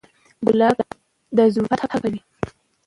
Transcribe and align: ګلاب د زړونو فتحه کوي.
ګلاب 0.47 0.77
د 1.35 1.37
زړونو 1.51 1.69
فتحه 1.71 1.97
کوي. 2.03 2.21